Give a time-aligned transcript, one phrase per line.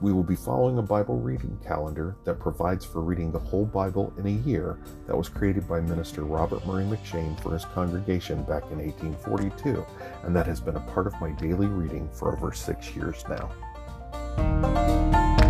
[0.00, 4.12] We will be following a Bible reading calendar that provides for reading the whole Bible
[4.18, 8.64] in a year that was created by Minister Robert Murray M'Cheyne for his congregation back
[8.70, 9.84] in 1842,
[10.24, 15.43] and that has been a part of my daily reading for over six years now.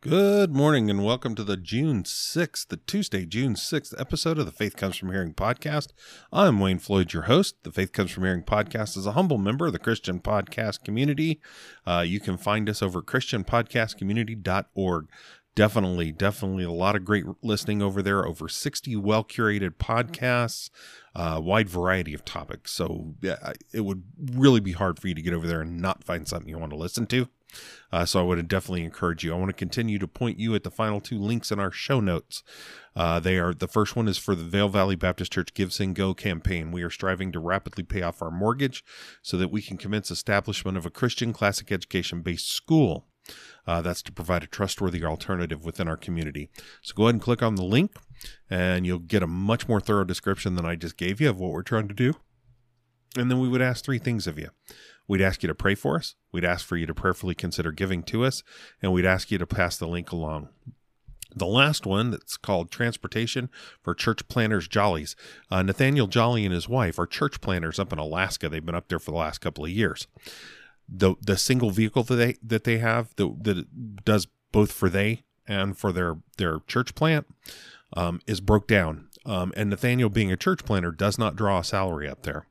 [0.00, 4.52] Good morning and welcome to the June 6th, the Tuesday, June 6th episode of the
[4.52, 5.88] Faith Comes From Hearing podcast.
[6.32, 7.56] I'm Wayne Floyd, your host.
[7.64, 11.40] The Faith Comes From Hearing podcast is a humble member of the Christian podcast community.
[11.84, 15.08] Uh, you can find us over christianpodcastcommunity.org.
[15.56, 18.24] Definitely, definitely a lot of great listening over there.
[18.24, 20.70] Over 60 well curated podcasts,
[21.16, 22.70] uh, wide variety of topics.
[22.70, 26.04] So yeah, it would really be hard for you to get over there and not
[26.04, 27.28] find something you want to listen to.
[27.90, 29.32] Uh, so I would definitely encourage you.
[29.32, 32.00] I want to continue to point you at the final two links in our show
[32.00, 32.42] notes.
[32.94, 36.72] Uh, they are the first one is for the Vail Valley Baptist Church GiveSendGo campaign.
[36.72, 38.84] We are striving to rapidly pay off our mortgage
[39.22, 43.06] so that we can commence establishment of a Christian classic education based school.
[43.66, 46.48] Uh, that's to provide a trustworthy alternative within our community.
[46.82, 47.94] So go ahead and click on the link,
[48.48, 51.52] and you'll get a much more thorough description than I just gave you of what
[51.52, 52.14] we're trying to do.
[53.16, 54.50] And then we would ask three things of you.
[55.06, 56.14] We'd ask you to pray for us.
[56.32, 58.42] We'd ask for you to prayerfully consider giving to us,
[58.82, 60.50] and we'd ask you to pass the link along.
[61.34, 63.50] The last one that's called Transportation
[63.82, 65.14] for Church Planters Jolly's.
[65.50, 68.48] Uh, Nathaniel Jolly and his wife are church planters up in Alaska.
[68.48, 70.06] They've been up there for the last couple of years.
[70.88, 75.24] The the single vehicle that they that they have that, that does both for they
[75.46, 77.26] and for their their church plant
[77.94, 79.07] um, is broke down.
[79.28, 82.46] Um, and Nathaniel, being a church planter, does not draw a salary up there.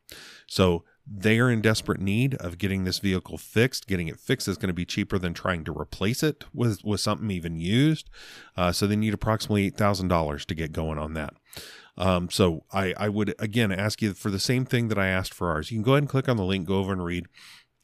[0.45, 3.87] So they are in desperate need of getting this vehicle fixed.
[3.87, 6.99] Getting it fixed is going to be cheaper than trying to replace it with, with
[6.99, 8.09] something even used.
[8.55, 11.33] Uh, so they need approximately $8,000 to get going on that.
[11.97, 15.33] Um, so I, I would again ask you for the same thing that I asked
[15.33, 15.71] for ours.
[15.71, 17.25] You can go ahead and click on the link, go over and read.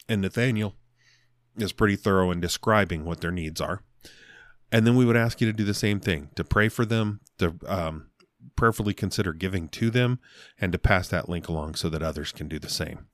[0.07, 0.75] And Nathaniel
[1.57, 3.81] is pretty thorough in describing what their needs are.
[4.71, 7.21] And then we would ask you to do the same thing to pray for them,
[7.39, 8.07] to um,
[8.55, 10.19] prayerfully consider giving to them
[10.59, 13.07] and to pass that link along so that others can do the same.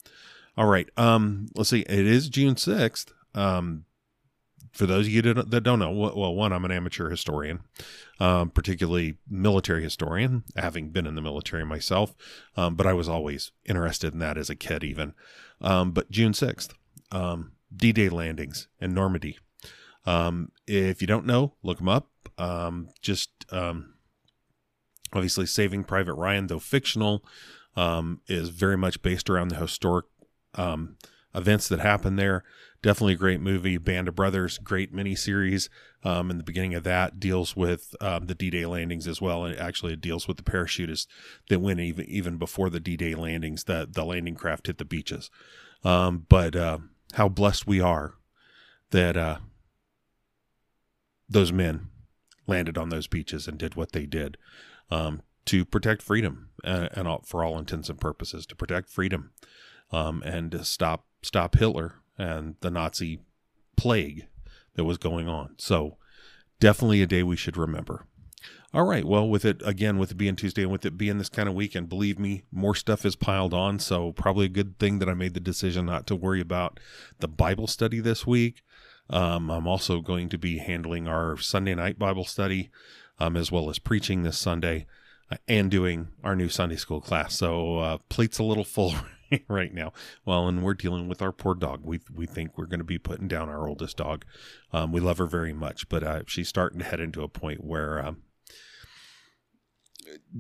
[0.58, 0.90] All right.
[0.98, 1.82] Um, let's see.
[1.82, 3.14] It is June 6th.
[3.34, 3.86] Um,
[4.72, 7.62] for those of you that don't know, well, one, I'm an amateur historian,
[8.20, 12.16] um, particularly military historian, having been in the military myself,
[12.56, 15.14] um, but I was always interested in that as a kid, even.
[15.62, 16.74] Um, but June 6th,
[17.12, 19.40] um, D Day landings in Normandy.
[20.06, 22.10] Um, if you don't know, look them up.
[22.38, 23.46] Um, just
[25.14, 27.24] Obviously, Saving Private Ryan, though fictional,
[27.76, 30.06] um, is very much based around the historic
[30.56, 30.98] um,
[31.34, 32.44] events that happened there.
[32.82, 33.78] Definitely a great movie.
[33.78, 35.70] Band of Brothers, great miniseries.
[36.04, 39.58] Um, and the beginning of that deals with um, the D-Day landings as well, and
[39.58, 41.08] actually it deals with the parachutists
[41.50, 43.66] that went even even before the D-Day landings.
[43.66, 45.30] That the landing craft hit the beaches.
[45.84, 46.80] Um, but uh,
[47.14, 48.14] how blessed we are
[48.92, 49.38] that uh,
[51.28, 51.88] those men
[52.48, 54.38] landed on those beaches and did what they did
[54.92, 59.32] um, to protect freedom and, and all, for all intents and purposes to protect freedom
[59.92, 63.20] um, and to stop stop Hitler and the Nazi
[63.76, 64.28] plague
[64.76, 65.56] that was going on.
[65.58, 65.98] So
[66.60, 68.06] definitely a day we should remember.
[68.72, 69.04] All right.
[69.04, 71.56] Well, with it again, with it being Tuesday and with it being this kind of
[71.56, 73.80] weekend, believe me, more stuff is piled on.
[73.80, 76.80] So probably a good thing that I made the decision not to worry about
[77.20, 78.62] the Bible study this week.
[79.10, 82.70] Um, I'm also going to be handling our Sunday night Bible study
[83.20, 84.86] um, as well as preaching this Sunday
[85.32, 87.36] uh, and doing our new Sunday school class.
[87.36, 88.94] So uh, plate's a little full
[89.48, 89.94] right now.
[90.26, 91.82] Well, and we're dealing with our poor dog.
[91.84, 94.26] We we think we're going to be putting down our oldest dog.
[94.74, 97.64] Um, we love her very much, but uh, she's starting to head into a point
[97.64, 98.06] where.
[98.06, 98.24] Um,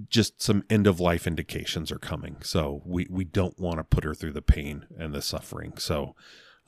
[0.10, 2.38] just some end of life indications are coming.
[2.42, 5.74] So we, we don't want to put her through the pain and the suffering.
[5.78, 6.16] So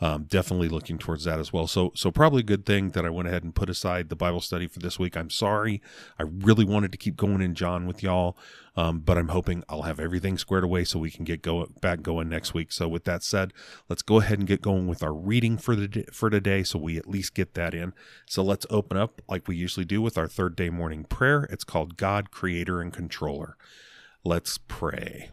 [0.01, 1.67] um, definitely looking towards that as well.
[1.67, 4.41] So, so probably a good thing that I went ahead and put aside the Bible
[4.41, 5.15] study for this week.
[5.15, 5.79] I'm sorry.
[6.17, 8.35] I really wanted to keep going in John with y'all,
[8.75, 12.01] um, but I'm hoping I'll have everything squared away so we can get go back
[12.01, 12.71] going next week.
[12.71, 13.53] So, with that said,
[13.89, 16.97] let's go ahead and get going with our reading for the for today, so we
[16.97, 17.93] at least get that in.
[18.25, 21.47] So, let's open up like we usually do with our third day morning prayer.
[21.51, 23.55] It's called God, Creator, and Controller.
[24.23, 25.29] Let's pray.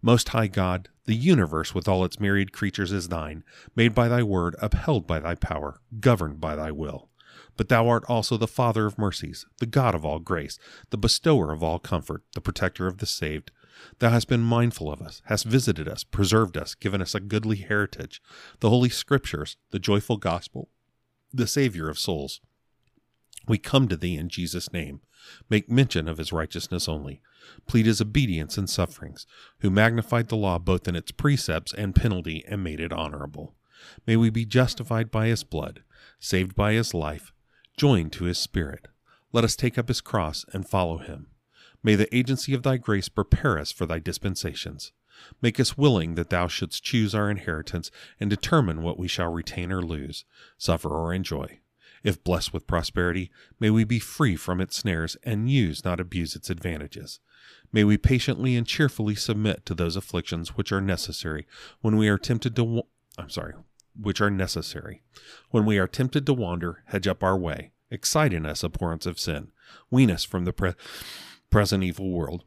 [0.00, 3.42] Most High God, the universe with all its myriad creatures is thine,
[3.74, 7.08] made by thy word, upheld by thy power, governed by thy will.
[7.56, 10.58] But thou art also the Father of mercies, the God of all grace,
[10.90, 13.50] the bestower of all comfort, the protector of the saved.
[14.00, 17.56] Thou hast been mindful of us, hast visited us, preserved us, given us a goodly
[17.56, 18.20] heritage,
[18.60, 20.68] the holy scriptures, the joyful gospel,
[21.32, 22.42] the Savior of souls.
[23.46, 25.00] We come to thee in Jesus' name.
[25.48, 27.22] Make mention of his righteousness only.
[27.66, 29.26] Plead his obedience and sufferings,
[29.60, 33.54] who magnified the law both in its precepts and penalty and made it honorable.
[34.06, 35.82] May we be justified by his blood,
[36.18, 37.32] saved by his life,
[37.76, 38.88] joined to his Spirit.
[39.32, 41.28] Let us take up his cross and follow him.
[41.82, 44.92] May the agency of thy grace prepare us for thy dispensations.
[45.42, 47.90] Make us willing that thou shouldst choose our inheritance
[48.20, 50.24] and determine what we shall retain or lose,
[50.56, 51.60] suffer or enjoy.
[52.04, 56.36] If blessed with prosperity, may we be free from its snares and use, not abuse
[56.36, 57.20] its advantages.
[57.72, 61.46] May we patiently and cheerfully submit to those afflictions which are necessary
[61.80, 62.82] when we are tempted to,
[63.18, 63.54] I'm sorry,
[64.00, 65.02] which are necessary.
[65.50, 69.20] When we are tempted to wander, hedge up our way, excite in us abhorrence of
[69.20, 69.52] sin,
[69.90, 70.74] wean us from the pre-
[71.50, 72.44] present evil world.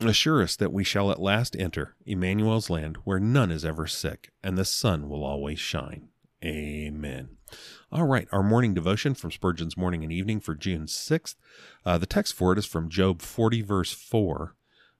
[0.00, 4.30] Assure us that we shall at last enter Emmanuel's land where none is ever sick
[4.42, 6.08] and the sun will always shine.
[6.44, 7.36] Amen.
[7.92, 11.36] All right, our morning devotion from Spurgeon's Morning and Evening for June 6th.
[11.84, 14.54] Uh, the text for it is from Job 40, verse 4.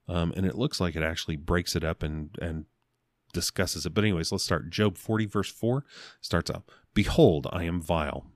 [0.07, 2.65] Um, and it looks like it actually breaks it up and, and
[3.33, 3.93] discusses it.
[3.93, 4.69] But, anyways, let's start.
[4.69, 5.83] Job 40, verse 4
[6.21, 6.63] starts out
[6.93, 8.27] Behold, I am vile.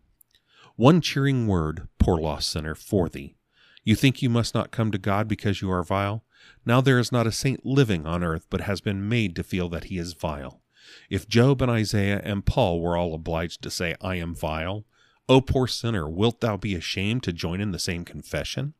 [0.75, 3.35] One cheering word, poor lost sinner, for thee.
[3.83, 6.23] You think you must not come to God because you are vile?
[6.65, 9.69] Now there is not a saint living on earth but has been made to feel
[9.69, 10.61] that he is vile.
[11.09, 14.85] If Job and Isaiah and Paul were all obliged to say, I am vile,
[15.27, 18.73] O poor sinner, wilt thou be ashamed to join in the same confession?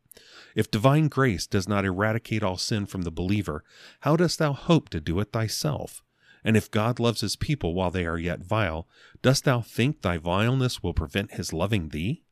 [0.56, 3.64] If divine grace does not eradicate all sin from the believer,
[4.02, 6.02] how dost thou hope to do it thyself?
[6.44, 8.88] And if God loves his people while they are yet vile,
[9.22, 12.24] dost thou think thy vileness will prevent his loving thee?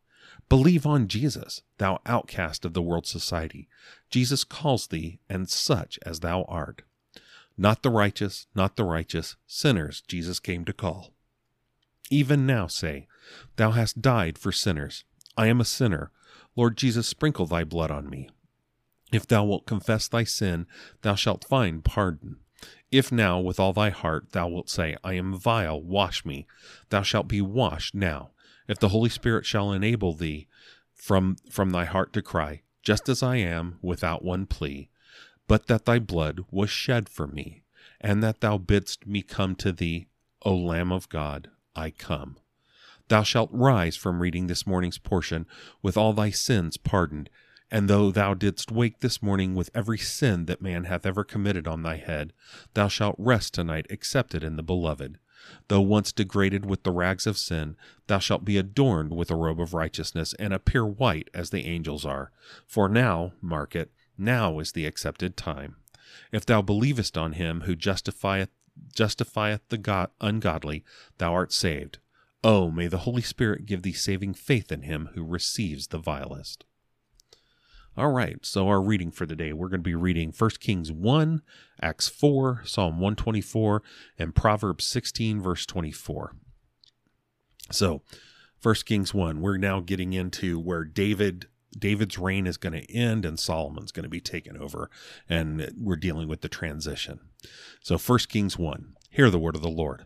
[0.50, 3.68] Believe on Jesus, thou outcast of the world's society.
[4.10, 6.84] Jesus calls thee, and such as thou art.
[7.58, 11.14] Not the righteous, not the righteous, sinners Jesus came to call.
[12.10, 13.08] Even now say,
[13.56, 15.04] Thou hast died for sinners.
[15.36, 16.12] I am a sinner.
[16.56, 18.30] Lord Jesus, sprinkle thy blood on me.
[19.12, 20.68] If thou wilt confess thy sin,
[21.02, 22.38] thou shalt find pardon.
[22.92, 26.48] If now with all thy heart thou wilt say, I am vile, wash me,
[26.90, 28.32] thou shalt be washed now.
[28.68, 30.48] If the Holy Spirit shall enable thee
[30.94, 34.90] from, from thy heart to cry, just as I am, without one plea,
[35.48, 37.64] but that thy blood was shed for me,
[38.02, 40.08] and that thou bidst me come to thee,
[40.44, 42.38] O Lamb of God, I come.
[43.08, 45.46] Thou shalt rise from reading this morning's portion
[45.82, 47.30] with all thy sins pardoned,
[47.72, 51.68] and though thou didst wake this morning with every sin that man hath ever committed
[51.68, 52.34] on thy head,
[52.74, 55.18] thou shalt rest tonight accepted in the Beloved.
[55.70, 57.78] Though once degraded with the rags of sin,
[58.08, 62.06] thou shalt be adorned with a robe of righteousness, and appear white as the angels
[62.06, 62.32] are.
[62.66, 65.78] For now, mark it, now is the accepted time.
[66.32, 68.50] If thou believest on him who justifieth
[68.96, 70.84] justifieth the God, ungodly,
[71.18, 71.98] thou art saved.
[72.44, 76.64] Oh, may the Holy Spirit give thee saving faith in him who receives the vilest.
[77.98, 80.92] All right, so our reading for the day, we're going to be reading 1 Kings
[80.92, 81.42] 1,
[81.82, 83.82] Acts 4, Psalm 124,
[84.20, 86.36] and Proverbs 16, verse 24.
[87.72, 88.04] So,
[88.62, 91.48] 1 Kings 1, we're now getting into where David
[91.78, 94.90] David's reign is going to end and Solomon's going to be taken over
[95.30, 97.20] and we're dealing with the transition.
[97.82, 100.06] So 1 Kings 1, hear the word of the Lord.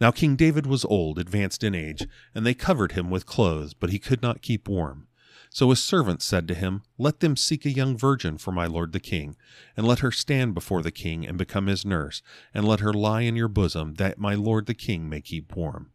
[0.00, 3.90] Now King David was old, advanced in age, and they covered him with clothes, but
[3.90, 5.06] he could not keep warm.
[5.54, 8.92] So his servants said to him, Let them seek a young virgin for my lord
[8.92, 9.36] the king,
[9.76, 13.20] and let her stand before the king and become his nurse, and let her lie
[13.20, 15.92] in your bosom, that my lord the king may keep warm.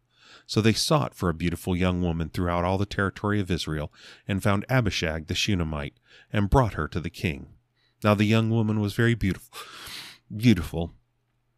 [0.50, 3.92] So they sought for a beautiful young woman throughout all the territory of Israel,
[4.26, 5.94] and found Abishag the Shunammite,
[6.32, 7.50] and brought her to the king.
[8.02, 9.56] Now the young woman was very beautiful,
[10.36, 10.92] beautiful,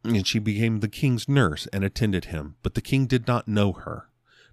[0.03, 3.71] and she became the king's nurse and attended him, but the king did not know
[3.71, 4.09] her.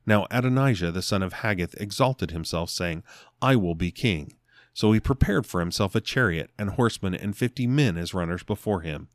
[0.06, 3.02] Now Adonijah the son of Haggith exalted himself, saying,
[3.42, 4.36] I will be king.
[4.72, 8.80] So he prepared for himself a chariot and horsemen and fifty men as runners before
[8.80, 9.08] him.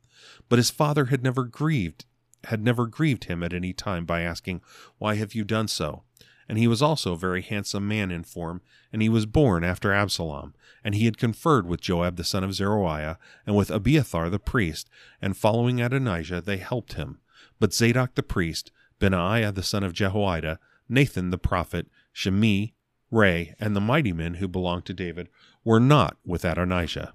[0.48, 2.04] But his father had never grieved
[2.46, 4.62] had never grieved him at any time by asking,
[4.98, 6.02] Why have you done so?
[6.48, 8.62] And he was also a very handsome man in form,
[8.92, 10.54] and he was born after Absalom.
[10.84, 14.88] And he had conferred with Joab the son of Zeruiah, and with Abiathar the priest,
[15.20, 17.18] and following Adonijah they helped him.
[17.58, 22.74] But Zadok the priest, Benaiah the son of Jehoiada, Nathan the prophet, Shimei,
[23.10, 25.28] Rei, and the mighty men who belonged to David
[25.64, 27.14] were not with Adonijah.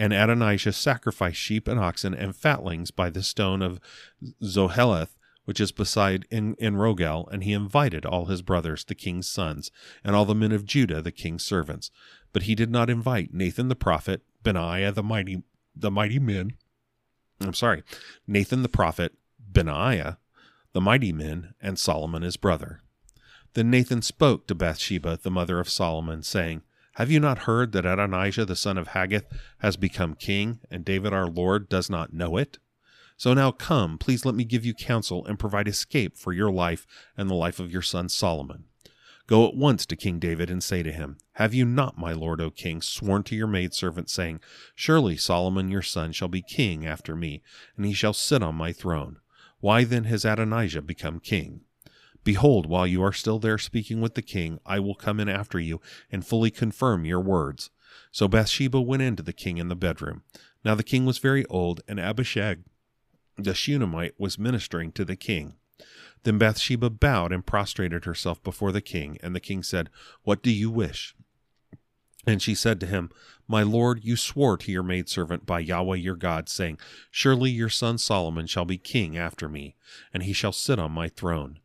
[0.00, 3.78] And Adonijah sacrificed sheep and oxen and fatlings by the stone of
[4.42, 9.70] Zoheleth, which is beside in, En-rogel, and he invited all his brothers, the king's sons,
[10.02, 11.90] and all the men of Judah, the king's servants.
[12.32, 15.42] But he did not invite Nathan the prophet, Benaiah the mighty
[15.76, 16.54] the mighty men.
[17.42, 17.82] I'm sorry,
[18.26, 20.16] Nathan the prophet, Benaiah,
[20.72, 22.80] the mighty men, and Solomon his brother.
[23.52, 26.62] Then Nathan spoke to Bathsheba, the mother of Solomon, saying,
[27.00, 29.24] Have you not heard that Adonijah the son of Haggith
[29.60, 32.58] has become king, and David our Lord does not know it?
[33.16, 36.86] So now come, please let me give you counsel and provide escape for your life
[37.16, 38.64] and the life of your son Solomon.
[39.26, 42.38] Go at once to King David and say to him, Have you not, my lord,
[42.38, 44.40] O king, sworn to your maidservant, saying,
[44.74, 47.42] Surely Solomon your son shall be king after me,
[47.78, 49.20] and he shall sit on my throne?
[49.60, 51.62] Why then has Adonijah become king?
[52.24, 55.58] Behold, while you are still there speaking with the king, I will come in after
[55.58, 57.70] you and fully confirm your words.
[58.12, 60.22] So Bathsheba went in to the king in the bedroom.
[60.64, 62.64] Now the king was very old, and Abishag
[63.44, 65.54] the Shunammite was ministering to the king.
[66.24, 69.88] Then Bathsheba bowed and prostrated herself before the king, and the king said,
[70.22, 71.14] What do you wish?
[72.26, 73.10] And she said to him,
[73.48, 76.78] My lord, you swore to your maidservant by Yahweh your God, saying,
[77.10, 79.76] Surely your son Solomon shall be king after me,
[80.12, 81.60] and he shall sit on my throne.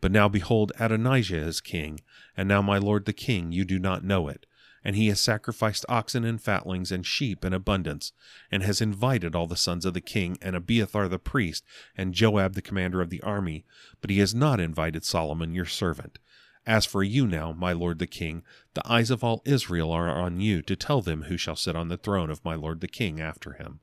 [0.00, 2.00] But now behold, Adonijah is king,
[2.36, 4.46] and now my lord the king, you do not know it
[4.84, 8.12] and he has sacrificed oxen and fatlings and sheep in abundance,
[8.50, 11.64] and has invited all the sons of the king, and Abiathar the priest,
[11.96, 13.64] and Joab the commander of the army,
[14.00, 16.18] but he has not invited Solomon your servant.
[16.66, 18.42] As for you now, my lord the king,
[18.74, 21.88] the eyes of all Israel are on you to tell them who shall sit on
[21.88, 23.80] the throne of my lord the king after him.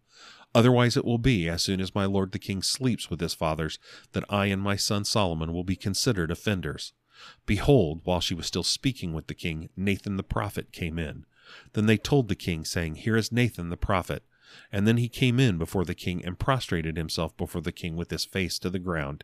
[0.55, 3.79] Otherwise it will be, as soon as my lord the king sleeps with his fathers,
[4.13, 6.93] that I and my son Solomon will be considered offenders.
[7.45, 11.25] Behold, while she was still speaking with the king, Nathan the prophet came in.
[11.73, 14.23] Then they told the king, saying, Here is Nathan the prophet.
[14.71, 18.11] And then he came in before the king and prostrated himself before the king with
[18.11, 19.23] his face to the ground.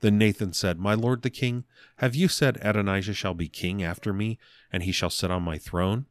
[0.00, 1.64] Then Nathan said, My lord the king,
[1.96, 4.38] have you said Adonijah shall be king after me,
[4.72, 6.06] and he shall sit on my throne?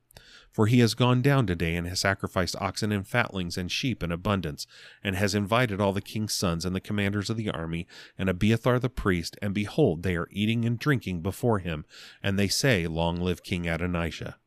[0.51, 4.11] For he has gone down today and has sacrificed oxen and fatlings and sheep in
[4.11, 4.67] abundance,
[5.03, 8.77] and has invited all the king's sons and the commanders of the army, and Abiathar
[8.77, 11.85] the priest, and behold, they are eating and drinking before him,
[12.21, 14.37] and they say, Long live King Adonijah.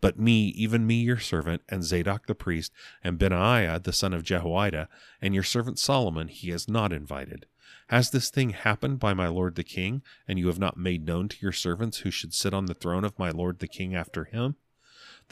[0.00, 4.24] But me, even me your servant, and Zadok the priest, and Benaiah the son of
[4.24, 4.88] Jehoiada,
[5.20, 7.46] and your servant Solomon, he has not invited.
[7.88, 11.28] Has this thing happened by my lord the king, and you have not made known
[11.28, 14.24] to your servants who should sit on the throne of my lord the king after
[14.24, 14.56] him?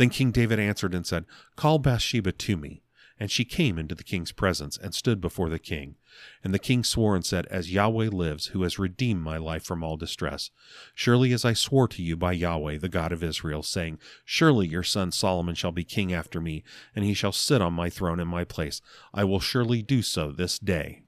[0.00, 1.26] Then King David answered and said,
[1.56, 2.80] Call Bathsheba to me.
[3.18, 5.96] And she came into the king's presence and stood before the king.
[6.42, 9.84] And the king swore and said, As Yahweh lives, who has redeemed my life from
[9.84, 10.50] all distress,
[10.94, 14.82] surely as I swore to you by Yahweh, the God of Israel, saying, Surely your
[14.82, 16.64] son Solomon shall be king after me,
[16.96, 18.80] and he shall sit on my throne in my place,
[19.12, 21.02] I will surely do so this day.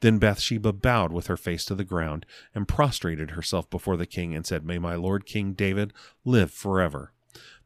[0.00, 4.34] Then Bathsheba bowed with her face to the ground, and prostrated herself before the king,
[4.34, 5.92] and said, May my lord King David
[6.24, 7.12] live forever.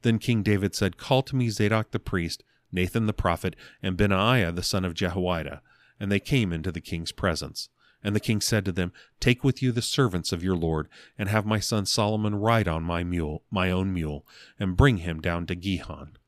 [0.04, 4.52] Then King David said, Call to me Zadok the priest, Nathan the prophet, and Benaiah
[4.52, 5.62] the son of Jehoiada.
[5.98, 7.70] And they came into the king's presence.
[8.02, 11.30] And the king said to them, Take with you the servants of your lord, and
[11.30, 14.26] have my son Solomon ride on my mule, my own mule,
[14.60, 16.18] and bring him down to Gihon.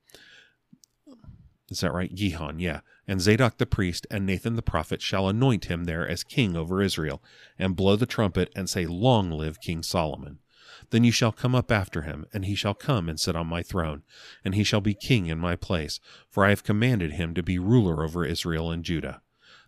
[1.68, 2.14] Is that right?
[2.14, 2.80] Gihon, yeah.
[3.06, 6.80] And Zadok the priest and Nathan the prophet shall anoint him there as king over
[6.80, 7.22] Israel,
[7.58, 10.38] and blow the trumpet, and say, Long live King Solomon.
[10.90, 13.62] Then you shall come up after him, and he shall come and sit on my
[13.62, 14.02] throne,
[14.44, 16.00] and he shall be king in my place,
[16.30, 19.22] for I have commanded him to be ruler over Israel and Judah.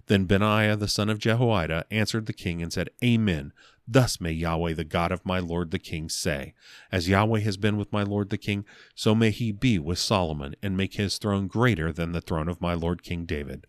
[0.06, 3.52] Then Benaiah the son of Jehoiada answered the king and said, Amen.
[3.86, 6.54] Thus may Yahweh the God of my lord the king say,
[6.92, 10.54] As Yahweh has been with my lord the king, so may he be with Solomon,
[10.62, 13.66] and make his throne greater than the throne of my lord King David.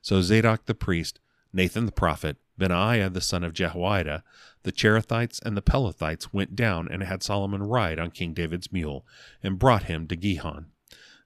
[0.00, 1.20] So Zadok the priest,
[1.52, 4.24] Nathan the prophet, Benaiah the son of Jehoiada,
[4.62, 9.06] the Cherethites and the Pelethites went down and had Solomon ride on King David's mule,
[9.42, 10.66] and brought him to Gihon.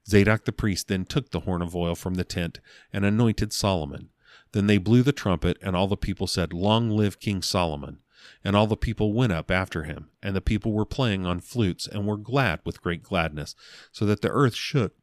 [0.08, 2.60] Zadok the priest then took the horn of oil from the tent
[2.92, 4.10] and anointed Solomon.
[4.52, 7.98] Then they blew the trumpet, and all the people said, Long live King Solomon!
[8.42, 11.86] And all the people went up after him, and the people were playing on flutes,
[11.86, 13.54] and were glad with great gladness,
[13.92, 14.94] so that the earth shook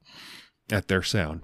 [0.71, 1.43] at their sound.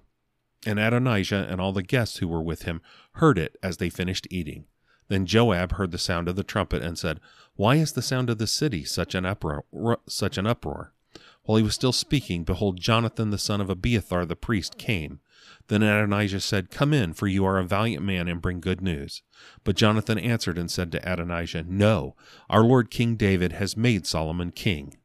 [0.66, 2.82] And Adonijah and all the guests who were with him
[3.14, 4.66] heard it as they finished eating.
[5.08, 7.20] Then Joab heard the sound of the trumpet and said,
[7.56, 9.66] Why is the sound of the city such an uproar?
[10.08, 10.94] Such an uproar?
[11.44, 15.20] While he was still speaking, behold, Jonathan the son of Abiathar the priest came.
[15.68, 19.24] Then Adonijah said, Come in, for you are a valiant man, and bring good news.
[19.64, 22.16] But Jonathan answered and said to Adonijah, No,
[22.52, 24.99] our lord King David has made Solomon king.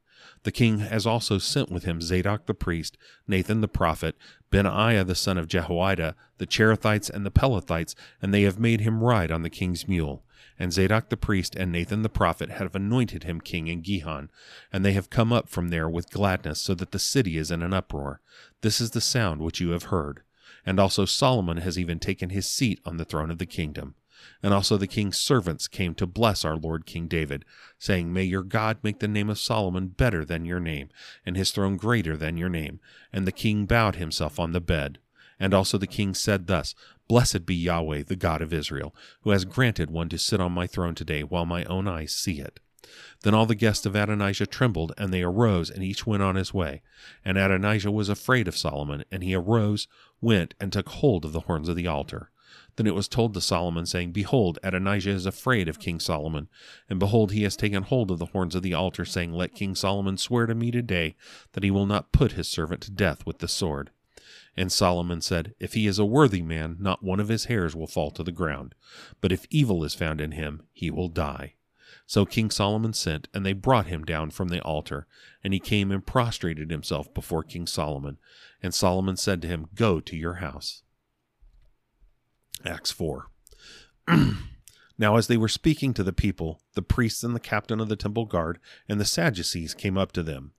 [0.44, 4.14] The king has also sent with him Zadok the priest, Nathan the prophet,
[4.50, 9.02] Benaiah the son of Jehoiada, the Cherethites and the Pelethites, and they have made him
[9.02, 10.22] ride on the king's mule.
[10.58, 14.30] And Zadok the priest and Nathan the prophet have anointed him king in Gihon,
[14.70, 17.62] and they have come up from there with gladness, so that the city is in
[17.62, 18.20] an uproar.
[18.60, 20.22] This is the sound which you have heard.
[20.66, 23.94] And also Solomon has even taken his seat on the throne of the kingdom.
[24.42, 27.44] And also the king's servants came to bless our Lord King David,
[27.78, 30.88] saying, May your God make the name of Solomon better than your name,
[31.24, 32.80] and his throne greater than your name.
[33.12, 34.98] And the king bowed himself on the bed.
[35.38, 36.74] And also the king said thus,
[37.08, 40.66] Blessed be Yahweh, the God of Israel, who has granted one to sit on my
[40.66, 42.60] throne today, while my own eyes see it.
[43.22, 46.52] Then all the guests of Adonijah trembled, and they arose, and each went on his
[46.52, 46.82] way.
[47.24, 49.88] And Adonijah was afraid of Solomon, and he arose,
[50.20, 52.30] went, and took hold of the horns of the altar.
[52.76, 56.48] Then it was told to Solomon, saying, Behold, Adonijah is afraid of King Solomon,
[56.88, 59.74] and behold, he has taken hold of the horns of the altar, saying, Let King
[59.74, 61.14] Solomon swear to me today
[61.52, 63.90] that he will not put his servant to death with the sword.
[64.56, 67.86] And Solomon said, If he is a worthy man, not one of his hairs will
[67.86, 68.74] fall to the ground.
[69.20, 71.54] But if evil is found in him, he will die.
[72.06, 75.06] So King Solomon sent, and they brought him down from the altar.
[75.42, 78.18] And he came and prostrated himself before King Solomon.
[78.62, 80.83] And Solomon said to him, Go to your house.
[82.64, 83.26] Acts 4.
[84.98, 87.96] now, as they were speaking to the people, the priests and the captain of the
[87.96, 90.52] temple guard and the Sadducees came up to them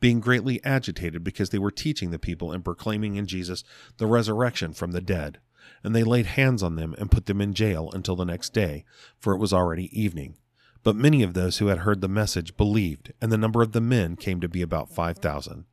[0.00, 3.62] being greatly agitated because they were teaching the people and proclaiming in Jesus
[3.98, 5.38] the resurrection from the dead.
[5.84, 8.84] And they laid hands on them and put them in jail until the next day,
[9.18, 10.36] for it was already evening.
[10.82, 13.82] But many of those who had heard the message believed, and the number of the
[13.82, 15.66] men came to be about five thousand.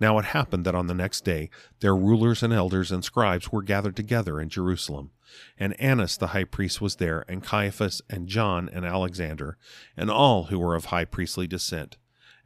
[0.00, 1.50] Now it happened that on the next day
[1.80, 5.10] their rulers and elders and scribes were gathered together in Jerusalem.
[5.58, 9.56] And Annas the high priest was there, and Caiaphas, and John, and Alexander,
[9.96, 11.96] and all who were of high priestly descent.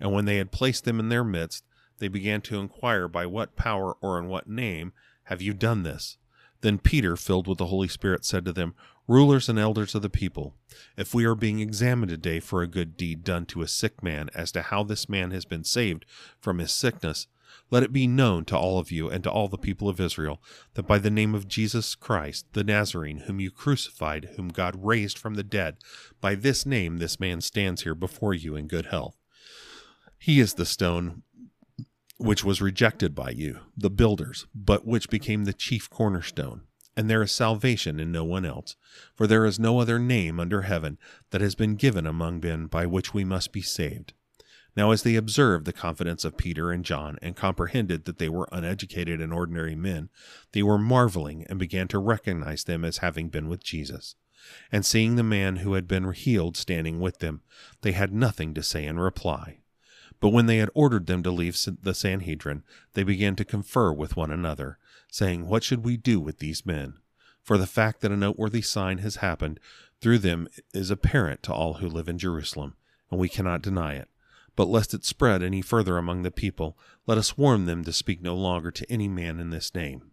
[0.01, 1.65] And when they had placed them in their midst,
[1.99, 4.93] they began to inquire by what power or in what name
[5.25, 6.17] have you done this?
[6.61, 8.75] Then Peter, filled with the Holy Spirit, said to them,
[9.09, 10.55] Rulers and elders of the people,
[10.99, 14.29] if we are being examined today for a good deed done to a sick man
[14.35, 16.05] as to how this man has been saved
[16.39, 17.27] from his sickness,
[17.71, 20.43] let it be known to all of you and to all the people of Israel
[20.75, 25.17] that by the name of Jesus Christ, the Nazarene, whom you crucified, whom God raised
[25.17, 25.79] from the dead,
[26.21, 29.17] by this name this man stands here before you in good health.
[30.19, 31.23] He is the stone
[32.19, 36.68] which was rejected by you, the builders, but which became the chief cornerstone.
[36.99, 38.75] And there is salvation in no one else,
[39.15, 40.99] for there is no other name under heaven
[41.31, 44.15] that has been given among men by which we must be saved.
[44.77, 48.49] Now, as they observed the confidence of Peter and John, and comprehended that they were
[48.51, 50.09] uneducated and ordinary men,
[50.51, 54.17] they were marveling and began to recognize them as having been with Jesus.
[54.73, 57.43] And seeing the man who had been healed standing with them,
[57.83, 59.61] they had nothing to say in reply.
[60.19, 64.17] But when they had ordered them to leave the Sanhedrin, they began to confer with
[64.17, 64.79] one another,
[65.11, 66.95] saying, What should we do with these men?
[67.43, 69.59] For the fact that a noteworthy sign has happened
[70.01, 72.75] through them is apparent to all who live in Jerusalem,
[73.11, 74.09] and we cannot deny it.
[74.55, 78.21] But lest it spread any further among the people, let us warn them to speak
[78.21, 80.11] no longer to any man in this name.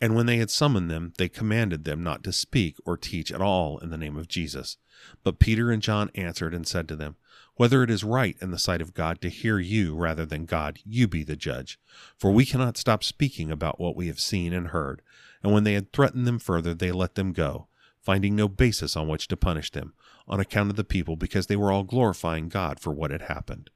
[0.00, 3.40] And when they had summoned them, they commanded them not to speak or teach at
[3.40, 4.76] all in the name of Jesus.
[5.22, 7.14] But Peter and John answered and said to them,
[7.56, 10.78] whether it is right in the sight of God to hear you rather than God,
[10.84, 11.78] you be the judge.
[12.18, 15.02] For we cannot stop speaking about what we have seen and heard.
[15.42, 17.68] And when they had threatened them further, they let them go,
[18.00, 19.92] finding no basis on which to punish them,
[20.26, 23.70] on account of the people, because they were all glorifying God for what had happened.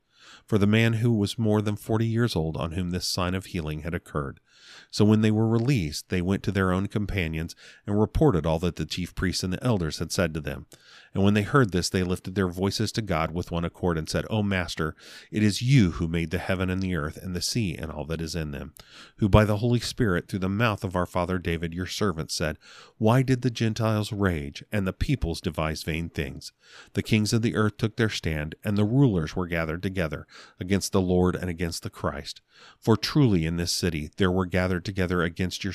[0.44, 3.46] For the man who was more than forty years old, on whom this sign of
[3.46, 4.40] healing had occurred,
[4.90, 7.54] so when they were released, they went to their own companions
[7.86, 10.66] and reported all that the chief priests and the elders had said to them.
[11.16, 14.06] And when they heard this, they lifted their voices to God with one accord and
[14.06, 14.94] said, O Master,
[15.32, 18.04] it is you who made the heaven and the earth and the sea and all
[18.04, 18.74] that is in them,
[19.16, 22.58] who by the Holy Spirit, through the mouth of our father David, your servant, said,
[22.98, 26.52] Why did the Gentiles rage and the peoples devise vain things?
[26.92, 30.26] The kings of the earth took their stand, and the rulers were gathered together
[30.60, 32.42] against the Lord and against the Christ.
[32.78, 35.72] For truly in this city there were gathered together against your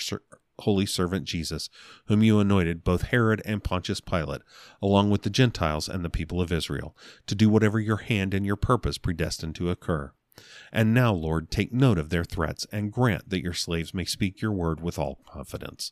[0.60, 1.70] holy servant Jesus,
[2.06, 4.42] whom you anointed, both Herod and Pontius Pilate,
[4.82, 6.96] along with the Gentiles and the people of Israel,
[7.28, 10.14] to do whatever your hand and your purpose predestined to occur.
[10.72, 14.42] And now, Lord, take note of their threats, and grant that your slaves may speak
[14.42, 15.92] your word with all confidence,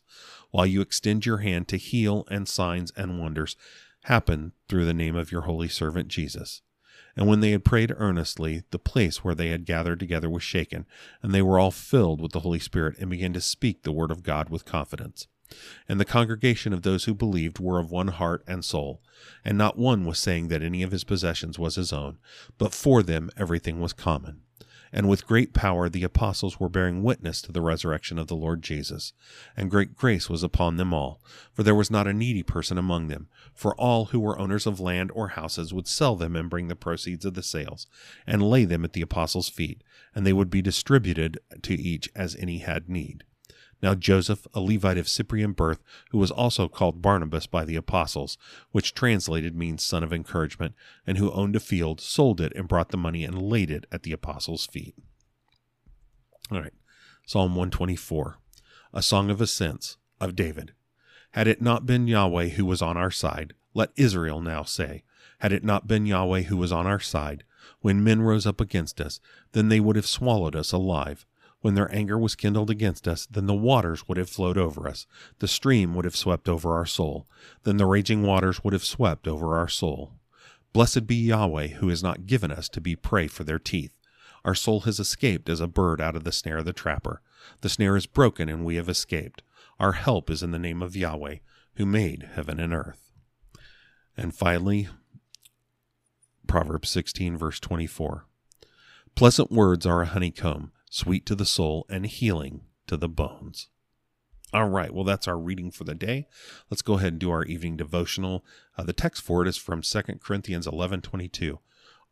[0.51, 3.57] while you extend your hand to heal, and signs and wonders
[4.03, 6.61] happen through the name of your holy servant Jesus.
[7.15, 10.85] And when they had prayed earnestly, the place where they had gathered together was shaken,
[11.21, 14.11] and they were all filled with the Holy Spirit and began to speak the word
[14.11, 15.27] of God with confidence.
[15.87, 19.01] And the congregation of those who believed were of one heart and soul,
[19.43, 22.19] and not one was saying that any of his possessions was his own,
[22.57, 24.41] but for them everything was common.
[24.91, 28.61] And with great power the apostles were bearing witness to the resurrection of the Lord
[28.61, 29.13] Jesus.
[29.55, 31.21] And great grace was upon them all,
[31.53, 33.27] for there was not a needy person among them.
[33.53, 36.75] For all who were owners of land or houses would sell them and bring the
[36.75, 37.87] proceeds of the sales,
[38.25, 39.83] and lay them at the apostles' feet,
[40.15, 43.23] and they would be distributed to each as any had need.
[43.81, 48.37] Now Joseph, a Levite of Cyprian birth, who was also called Barnabas by the apostles,
[48.71, 50.75] which translated means son of encouragement,
[51.07, 54.03] and who owned a field, sold it and brought the money and laid it at
[54.03, 54.95] the apostles' feet.
[56.51, 56.73] All right.
[57.25, 58.37] Psalm 124,
[58.93, 60.73] a song of ascents of David.
[61.31, 65.03] Had it not been Yahweh who was on our side, let Israel now say,
[65.39, 67.43] had it not been Yahweh who was on our side,
[67.81, 69.19] when men rose up against us,
[69.51, 71.25] then they would have swallowed us alive.
[71.61, 75.05] When their anger was kindled against us, then the waters would have flowed over us.
[75.39, 77.27] The stream would have swept over our soul.
[77.63, 80.13] Then the raging waters would have swept over our soul.
[80.71, 83.91] Blessed be Yahweh, who has not given us to be prey for their teeth.
[84.45, 87.21] Our soul has escaped as a bird out of the snare of the trapper.
[87.59, 89.41] The snare is broken, and we have escaped.
[89.79, 91.37] Our help is in the name of Yahweh,
[91.75, 93.11] who made heaven and earth.
[94.15, 94.87] And finally,
[96.47, 98.25] Proverbs 16, verse 24.
[99.15, 103.69] Pleasant words are a honeycomb sweet to the soul, and healing to the bones.
[104.51, 106.27] All right, well, that's our reading for the day.
[106.69, 108.43] Let's go ahead and do our evening devotional.
[108.77, 111.59] Uh, the text for it is from 2 Corinthians 11 22.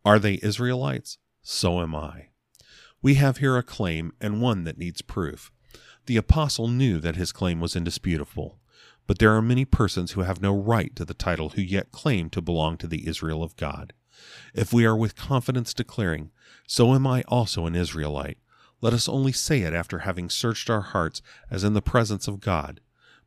[0.06, 1.18] Are they Israelites?
[1.42, 2.28] So am I.
[3.02, 5.52] We have here a claim and one that needs proof.
[6.06, 8.60] The apostle knew that his claim was indisputable,
[9.08, 12.30] but there are many persons who have no right to the title who yet claim
[12.32, 13.94] to belong to the Israel of God.
[14.54, 16.32] If we are with confidence declaring,
[16.68, 18.38] So am I also an Israelite,
[18.82, 22.40] let us only say it after having searched our hearts as in the presence of
[22.40, 22.82] God.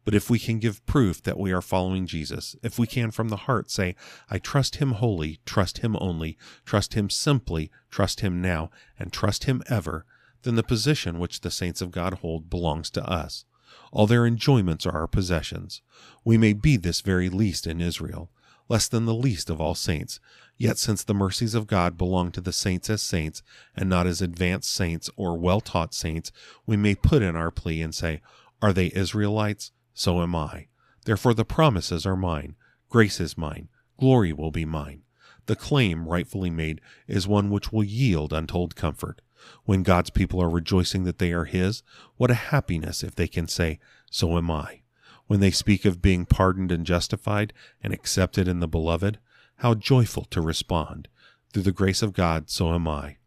[0.04, 3.28] But if we can give proof that we are following Jesus, if we can from
[3.28, 3.96] the heart say,
[4.30, 9.44] I trust him wholly, trust him only, trust him simply, trust him now, and trust
[9.44, 10.06] him ever,
[10.42, 13.44] then the position which the saints of God hold belongs to us.
[13.92, 15.82] All their enjoyments are our possessions.
[16.24, 18.30] We may be this very least in Israel,
[18.68, 20.18] less than the least of all saints,
[20.60, 23.42] Yet, since the mercies of God belong to the saints as saints,
[23.74, 26.32] and not as advanced saints or well taught saints,
[26.66, 28.20] we may put in our plea and say,
[28.60, 29.72] Are they Israelites?
[29.94, 30.66] So am I.
[31.06, 32.56] Therefore, the promises are mine,
[32.90, 35.04] grace is mine, glory will be mine.
[35.46, 39.22] The claim rightfully made is one which will yield untold comfort.
[39.64, 41.82] When God's people are rejoicing that they are His,
[42.18, 43.78] what a happiness if they can say,
[44.10, 44.82] So am I.
[45.26, 49.18] When they speak of being pardoned and justified and accepted in the beloved,
[49.60, 51.06] how joyful to respond.
[51.52, 53.18] Through the grace of God, so am I.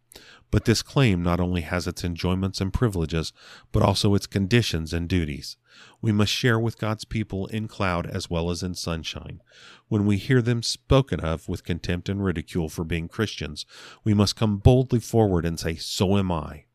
[0.49, 3.33] But this claim not only has its enjoyments and privileges,
[3.71, 5.57] but also its conditions and duties.
[6.01, 9.41] We must share with God's people in cloud as well as in sunshine.
[9.89, 13.67] When we hear them spoken of with contempt and ridicule for being Christians,
[14.03, 16.65] we must come boldly forward and say, So am I.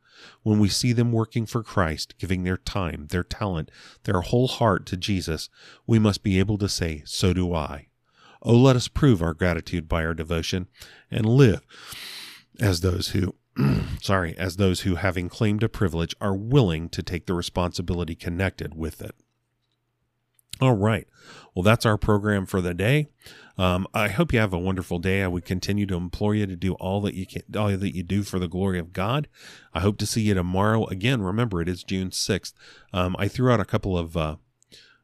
[0.41, 3.71] When we see them working for Christ, giving their time, their talent,
[4.03, 5.49] their whole heart to Jesus,
[5.85, 7.88] we must be able to say, So do I.
[8.41, 10.67] Oh, let us prove our gratitude by our devotion
[11.11, 11.61] and live
[12.59, 13.35] as those who,
[14.01, 18.75] sorry, as those who, having claimed a privilege, are willing to take the responsibility connected
[18.75, 19.15] with it.
[20.61, 21.07] All right.
[21.55, 23.07] Well, that's our program for the day.
[23.57, 25.21] Um, I hope you have a wonderful day.
[25.21, 28.03] I would continue to implore you to do all that you can, all that you
[28.03, 29.27] do for the glory of God.
[29.73, 30.85] I hope to see you tomorrow.
[30.87, 32.53] Again, remember it is June sixth.
[32.93, 34.35] Um, I threw out a couple of uh,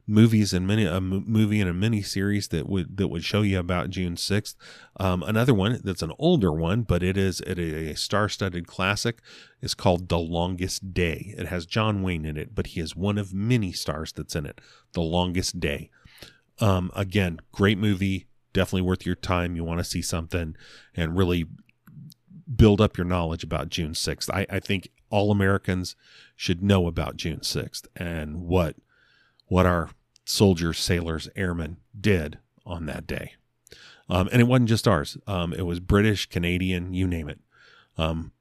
[0.06, 3.58] movies and many a movie and a mini series that would that would show you
[3.58, 4.56] about June sixth.
[4.98, 9.20] Um, another one that's an older one, but it is it a star-studded classic.
[9.60, 11.34] is called The Longest Day.
[11.36, 14.46] It has John Wayne in it, but he is one of many stars that's in
[14.46, 14.60] it.
[14.92, 15.90] The Longest Day.
[16.60, 18.26] Um, again, great movie.
[18.52, 19.56] Definitely worth your time.
[19.56, 20.56] You want to see something
[20.94, 21.46] and really
[22.54, 24.30] build up your knowledge about June 6th.
[24.32, 25.96] I, I think all Americans
[26.36, 28.76] should know about June 6th and what
[29.46, 29.90] what our
[30.24, 33.34] soldiers, sailors, airmen did on that day.
[34.08, 35.16] Um, and it wasn't just ours.
[35.26, 37.40] Um, it was British, Canadian, you name it.
[37.98, 38.32] Um,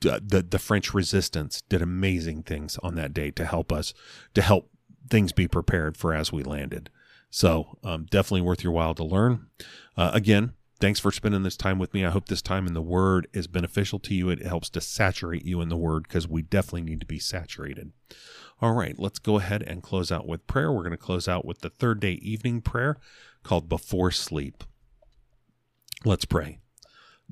[0.00, 3.92] the the French resistance did amazing things on that day to help us
[4.34, 4.70] to help
[5.10, 6.90] things be prepared for as we landed.
[7.30, 9.46] So um, definitely worth your while to learn.
[9.96, 12.04] Uh, again, thanks for spending this time with me.
[12.04, 14.30] I hope this time in the Word is beneficial to you.
[14.30, 17.92] It helps to saturate you in the Word because we definitely need to be saturated.
[18.60, 20.70] All right, let's go ahead and close out with prayer.
[20.72, 22.96] We're going to close out with the third day evening prayer
[23.42, 24.62] called Before Sleep.
[26.04, 26.58] Let's pray.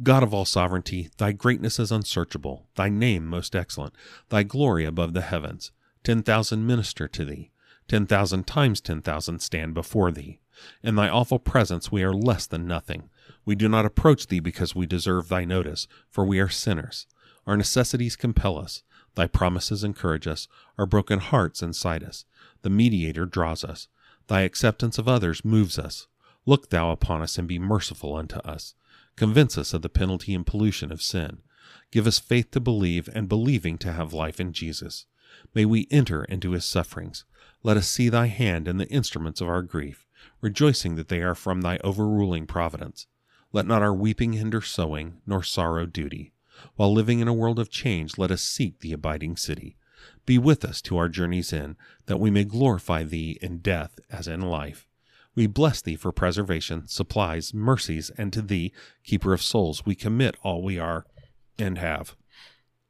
[0.03, 3.95] God of all sovereignty, thy greatness is unsearchable, thy name most excellent,
[4.31, 5.71] thy glory above the heavens.
[6.03, 7.51] Ten thousand minister to thee,
[7.89, 10.41] ten thousand times ten thousand stand before thee.
[10.83, 13.11] In thy awful presence we are less than nothing.
[13.45, 17.07] We do not approach thee because we deserve thy notice, for we are sinners.
[17.47, 18.83] Our necessities compel us.
[19.15, 20.49] Thy promises encourage us.
[20.79, 22.25] Our broken hearts incite us.
[22.63, 23.89] The mediator draws us.
[24.29, 26.07] Thy acceptance of others moves us.
[26.47, 28.75] Look thou upon us and be merciful unto us.
[29.17, 31.39] Convince us of the penalty and pollution of sin.
[31.91, 35.07] Give us faith to believe, and believing to have life in Jesus.
[35.55, 37.25] May we enter into his sufferings.
[37.63, 40.07] Let us see thy hand in the instruments of our grief,
[40.41, 43.07] rejoicing that they are from thy overruling providence.
[43.53, 46.33] Let not our weeping hinder sowing, nor sorrow duty.
[46.77, 49.77] While living in a world of change, let us seek the abiding city.
[50.27, 54.29] Be with us to our journey's end, that we may glorify thee in death as
[54.29, 54.87] in life.
[55.35, 58.73] We bless thee for preservation, supplies, mercies, and to thee,
[59.03, 61.07] keeper of souls, we commit all we are
[61.59, 62.15] and have.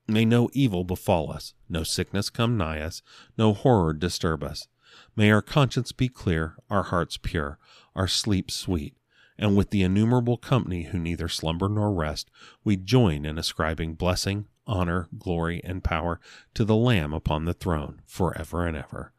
[0.08, 3.02] May no evil befall us, no sickness come nigh us,
[3.38, 4.66] no horror disturb us.
[5.14, 7.58] May our conscience be clear, our hearts pure,
[7.94, 8.94] our sleep sweet,
[9.42, 12.30] and with the innumerable company who neither slumber nor rest,
[12.62, 16.20] we join in ascribing blessing, honor, glory, and power
[16.54, 19.12] to the Lamb upon the throne forever and ever.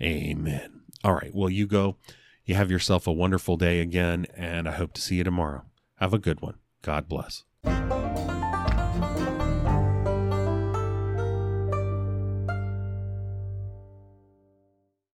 [0.00, 0.84] Amen.
[1.04, 1.98] All right, well, you go.
[2.46, 5.66] You have yourself a wonderful day again, and I hope to see you tomorrow.
[5.96, 6.54] Have a good one.
[6.80, 7.44] God bless.